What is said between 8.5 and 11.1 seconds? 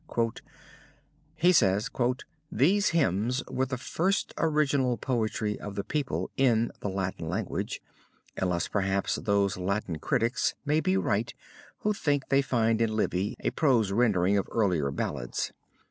perhaps those Latin critics may be